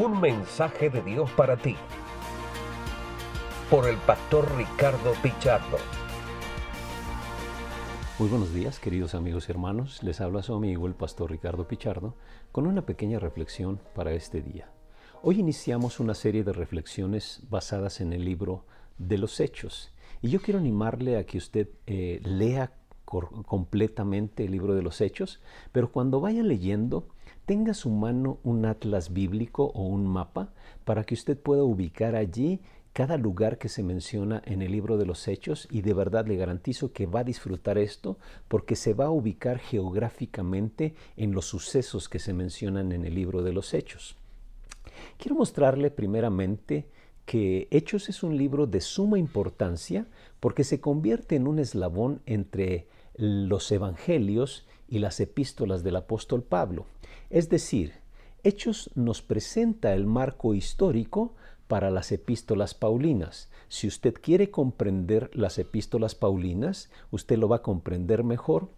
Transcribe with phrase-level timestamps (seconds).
[0.00, 1.74] Un mensaje de Dios para ti.
[3.68, 5.76] Por el pastor Ricardo Pichardo.
[8.20, 10.00] Muy buenos días, queridos amigos y hermanos.
[10.04, 12.14] Les habla su amigo el pastor Ricardo Pichardo
[12.52, 14.70] con una pequeña reflexión para este día.
[15.20, 18.66] Hoy iniciamos una serie de reflexiones basadas en el libro
[18.98, 19.92] de los Hechos.
[20.22, 22.72] Y yo quiero animarle a que usted eh, lea
[23.04, 25.40] completamente el libro de los Hechos,
[25.72, 27.08] pero cuando vaya leyendo,
[27.48, 30.52] tenga su mano un atlas bíblico o un mapa
[30.84, 32.60] para que usted pueda ubicar allí
[32.92, 36.36] cada lugar que se menciona en el libro de los Hechos y de verdad le
[36.36, 42.10] garantizo que va a disfrutar esto porque se va a ubicar geográficamente en los sucesos
[42.10, 44.14] que se mencionan en el libro de los Hechos.
[45.16, 46.86] Quiero mostrarle primeramente
[47.24, 50.06] que Hechos es un libro de suma importancia
[50.38, 56.86] porque se convierte en un eslabón entre los evangelios y las epístolas del apóstol Pablo.
[57.28, 57.92] Es decir,
[58.44, 61.34] Hechos nos presenta el marco histórico
[61.66, 63.50] para las epístolas paulinas.
[63.68, 68.70] Si usted quiere comprender las epístolas paulinas, usted lo va a comprender mejor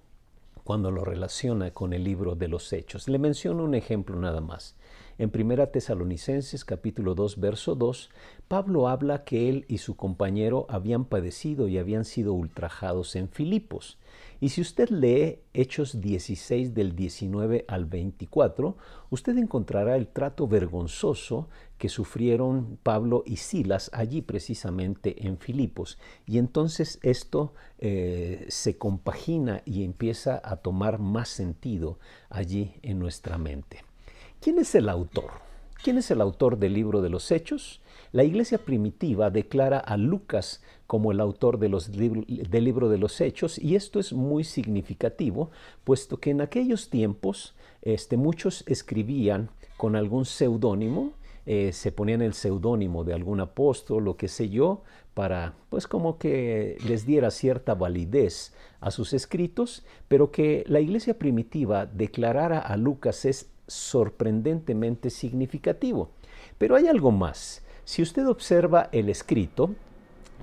[0.65, 3.09] cuando lo relaciona con el libro de los Hechos.
[3.09, 4.77] Le menciono un ejemplo nada más.
[5.21, 8.09] En 1 Tesalonicenses capítulo 2 verso 2,
[8.49, 13.99] Pablo habla que él y su compañero habían padecido y habían sido ultrajados en Filipos.
[14.41, 18.79] Y si usted lee Hechos 16 del 19 al 24,
[19.11, 25.99] usted encontrará el trato vergonzoso que sufrieron Pablo y Silas allí precisamente en Filipos.
[26.25, 31.99] Y entonces esto eh, se compagina y empieza a tomar más sentido
[32.31, 33.90] allí en nuestra mente.
[34.41, 35.33] ¿Quién es el autor?
[35.85, 37.83] ¿Quién es el autor del libro de los Hechos?
[38.11, 43.21] La iglesia primitiva declara a Lucas como el autor de los del libro de los
[43.21, 45.51] Hechos y esto es muy significativo,
[45.85, 51.13] puesto que en aquellos tiempos este, muchos escribían con algún seudónimo,
[51.45, 56.17] eh, se ponían el seudónimo de algún apóstol, lo que sé yo, para pues como
[56.17, 62.79] que les diera cierta validez a sus escritos, pero que la iglesia primitiva declarara a
[62.79, 66.11] Lucas es sorprendentemente significativo.
[66.59, 67.63] Pero hay algo más.
[67.85, 69.75] Si usted observa el escrito,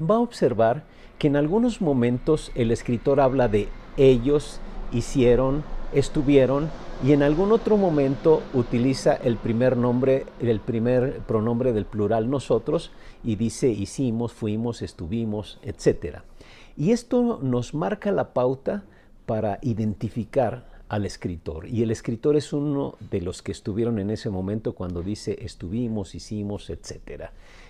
[0.02, 0.84] va a observar
[1.18, 4.60] que en algunos momentos el escritor habla de ellos,
[4.92, 6.70] hicieron, estuvieron,
[7.04, 12.92] y en algún otro momento utiliza el primer nombre, el primer pronombre del plural nosotros
[13.24, 16.20] y dice hicimos, fuimos, estuvimos, etc.
[16.76, 18.84] Y esto nos marca la pauta
[19.28, 21.68] para identificar al escritor.
[21.68, 26.16] Y el escritor es uno de los que estuvieron en ese momento cuando dice estuvimos,
[26.16, 27.26] hicimos, etc.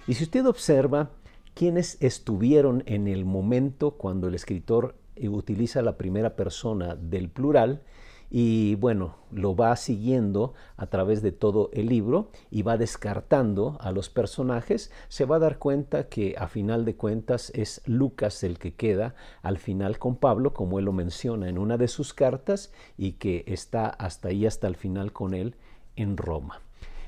[0.08, 1.12] Y si usted observa
[1.54, 7.82] quiénes estuvieron en el momento cuando el escritor utiliza la primera persona del plural,
[8.30, 13.92] y bueno, lo va siguiendo a través de todo el libro y va descartando a
[13.92, 18.60] los personajes, se va a dar cuenta que a final de cuentas es Lucas el
[18.60, 22.74] que queda al final con Pablo, como él lo menciona en una de sus cartas
[22.98, 25.56] y que está hasta ahí, hasta el final con él
[25.96, 26.62] en Roma.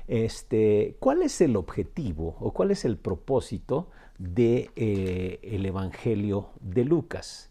[0.08, 6.48] Este, ¿Cuál es el objetivo o cuál es el propósito del de, eh, el Evangelio
[6.60, 7.50] de Lucas?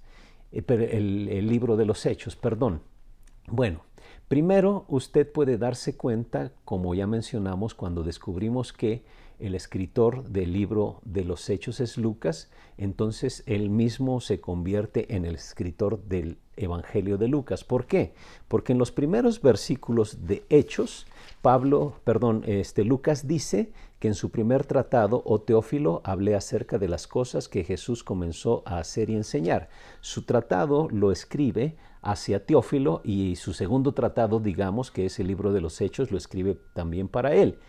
[0.51, 2.81] Eh, el, el libro de los Hechos, perdón.
[3.51, 3.81] Bueno,
[4.27, 9.03] primero usted puede darse cuenta, como ya mencionamos, cuando descubrimos que
[9.39, 15.25] el escritor del libro de los Hechos es Lucas, entonces él mismo se convierte en
[15.25, 17.63] el escritor del Evangelio de Lucas.
[17.63, 18.13] ¿Por qué?
[18.49, 21.07] Porque en los primeros versículos de Hechos,
[21.41, 26.89] Pablo, perdón, este Lucas dice que en su primer tratado, o Teófilo, hablé acerca de
[26.89, 29.69] las cosas que Jesús comenzó a hacer y enseñar.
[30.01, 35.53] Su tratado lo escribe hacia Teófilo y su segundo tratado, digamos, que es el libro
[35.53, 37.59] de los Hechos, lo escribe también para él.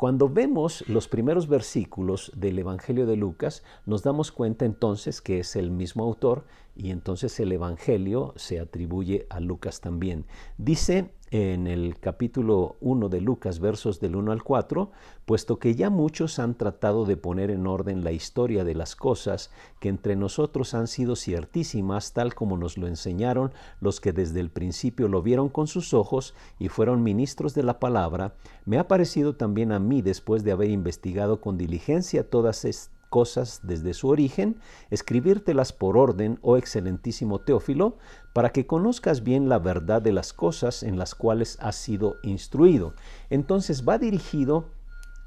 [0.00, 5.56] Cuando vemos los primeros versículos del Evangelio de Lucas, nos damos cuenta entonces que es
[5.56, 10.24] el mismo autor y entonces el Evangelio se atribuye a Lucas también.
[10.56, 14.90] Dice en el capítulo 1 de Lucas, versos del 1 al 4,
[15.24, 19.50] puesto que ya muchos han tratado de poner en orden la historia de las cosas
[19.78, 24.50] que entre nosotros han sido ciertísimas, tal como nos lo enseñaron los que desde el
[24.50, 28.34] principio lo vieron con sus ojos y fueron ministros de la palabra,
[28.64, 33.60] me ha parecido también a mí, después de haber investigado con diligencia todas estas cosas
[33.62, 34.56] desde su origen,
[34.88, 37.98] escribírtelas por orden, oh excelentísimo Teófilo,
[38.32, 42.94] para que conozcas bien la verdad de las cosas en las cuales has sido instruido.
[43.28, 44.70] Entonces va dirigido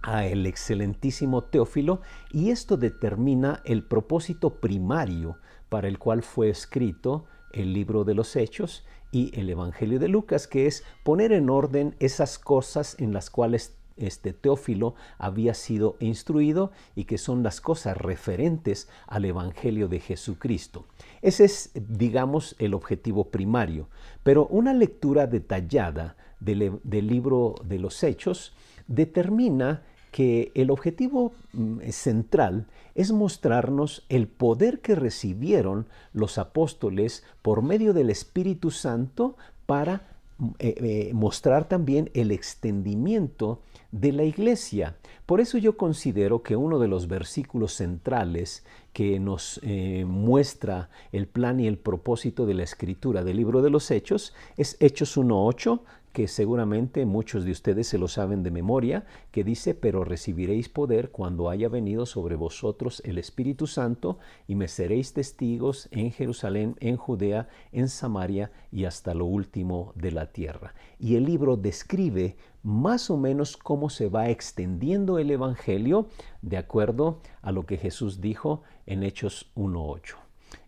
[0.02, 2.02] a el excelentísimo Teófilo
[2.32, 5.38] y esto determina el propósito primario
[5.70, 10.48] para el cual fue escrito el libro de los Hechos y el Evangelio de Lucas,
[10.48, 16.72] que es poner en orden esas cosas en las cuales este Teófilo había sido instruido
[16.96, 20.86] y que son las cosas referentes al Evangelio de Jesucristo.
[21.22, 23.88] Ese es, digamos, el objetivo primario.
[24.24, 28.54] Pero una lectura detallada del, del libro de los Hechos
[28.88, 37.64] determina que el objetivo mm, central es mostrarnos el poder que recibieron los apóstoles por
[37.64, 39.36] medio del Espíritu Santo
[39.66, 40.08] para
[40.38, 43.62] mm, eh, eh, mostrar también el extendimiento
[43.94, 44.98] de la iglesia.
[45.28, 51.28] Por eso yo considero que uno de los versículos centrales que nos eh, muestra el
[51.28, 55.80] plan y el propósito de la escritura del libro de los Hechos es Hechos 1.8,
[56.14, 61.10] que seguramente muchos de ustedes se lo saben de memoria, que dice, pero recibiréis poder
[61.10, 66.98] cuando haya venido sobre vosotros el Espíritu Santo y me seréis testigos en Jerusalén, en
[66.98, 70.76] Judea, en Samaria y hasta lo último de la tierra.
[71.00, 76.08] Y el libro describe más o menos cómo se va extendiendo el Evangelio
[76.44, 80.16] de acuerdo a lo que Jesús dijo en Hechos 1.8.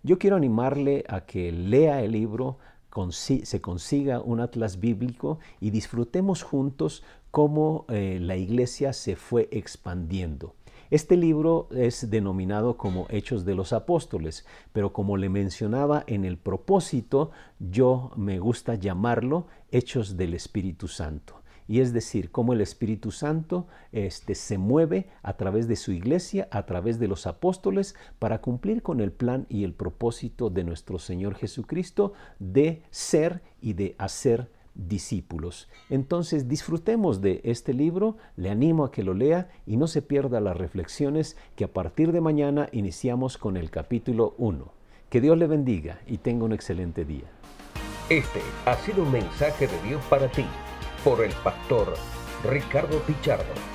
[0.03, 2.57] Yo quiero animarle a que lea el libro,
[3.11, 10.55] se consiga un atlas bíblico y disfrutemos juntos cómo eh, la iglesia se fue expandiendo.
[10.91, 16.37] Este libro es denominado como Hechos de los Apóstoles, pero como le mencionaba en el
[16.37, 23.11] propósito, yo me gusta llamarlo Hechos del Espíritu Santo y es decir, cómo el Espíritu
[23.11, 28.41] Santo este, se mueve a través de su iglesia, a través de los apóstoles, para
[28.41, 33.95] cumplir con el plan y el propósito de nuestro Señor Jesucristo de ser y de
[33.97, 35.69] hacer discípulos.
[35.89, 40.41] Entonces disfrutemos de este libro, le animo a que lo lea y no se pierda
[40.41, 44.73] las reflexiones que a partir de mañana iniciamos con el capítulo 1.
[45.09, 47.31] Que Dios le bendiga y tenga un excelente día.
[48.09, 50.45] Este ha sido un mensaje de Dios para ti
[51.05, 51.93] por el pastor
[52.43, 53.74] Ricardo Pichardo.